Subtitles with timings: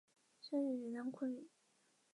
[0.41, 1.47] 生于云南昆明。